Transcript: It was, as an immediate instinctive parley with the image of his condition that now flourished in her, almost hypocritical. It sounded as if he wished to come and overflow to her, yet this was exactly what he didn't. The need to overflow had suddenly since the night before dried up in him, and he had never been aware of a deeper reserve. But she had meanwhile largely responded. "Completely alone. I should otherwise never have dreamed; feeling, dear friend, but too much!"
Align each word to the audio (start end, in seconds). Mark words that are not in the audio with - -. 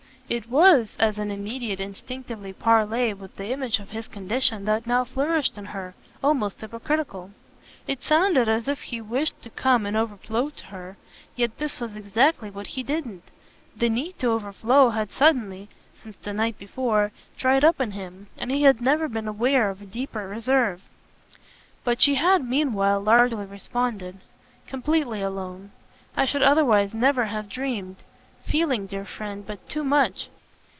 It 0.31 0.47
was, 0.49 0.95
as 0.97 1.19
an 1.19 1.29
immediate 1.29 1.81
instinctive 1.81 2.57
parley 2.57 3.13
with 3.13 3.35
the 3.35 3.51
image 3.51 3.79
of 3.79 3.89
his 3.89 4.07
condition 4.07 4.63
that 4.63 4.87
now 4.87 5.03
flourished 5.03 5.57
in 5.57 5.65
her, 5.65 5.93
almost 6.23 6.61
hypocritical. 6.61 7.31
It 7.85 8.01
sounded 8.01 8.47
as 8.47 8.69
if 8.69 8.79
he 8.79 9.01
wished 9.01 9.41
to 9.41 9.49
come 9.49 9.85
and 9.85 9.97
overflow 9.97 10.49
to 10.49 10.65
her, 10.67 10.95
yet 11.35 11.57
this 11.57 11.81
was 11.81 11.97
exactly 11.97 12.49
what 12.49 12.67
he 12.67 12.81
didn't. 12.81 13.23
The 13.75 13.89
need 13.89 14.17
to 14.19 14.29
overflow 14.31 14.91
had 14.91 15.11
suddenly 15.11 15.67
since 15.93 16.15
the 16.15 16.31
night 16.31 16.57
before 16.57 17.11
dried 17.35 17.65
up 17.65 17.81
in 17.81 17.91
him, 17.91 18.27
and 18.37 18.51
he 18.51 18.61
had 18.63 18.79
never 18.79 19.09
been 19.09 19.27
aware 19.27 19.69
of 19.69 19.81
a 19.81 19.85
deeper 19.85 20.29
reserve. 20.29 20.81
But 21.83 21.99
she 21.99 22.15
had 22.15 22.45
meanwhile 22.47 23.01
largely 23.01 23.43
responded. 23.45 24.19
"Completely 24.65 25.21
alone. 25.21 25.71
I 26.15 26.23
should 26.23 26.41
otherwise 26.41 26.93
never 26.93 27.25
have 27.25 27.49
dreamed; 27.49 27.97
feeling, 28.43 28.87
dear 28.87 29.05
friend, 29.05 29.45
but 29.45 29.69
too 29.69 29.83
much!" 29.83 30.27